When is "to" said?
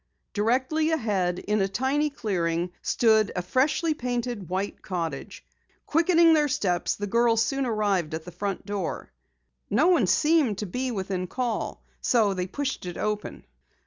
10.57-10.65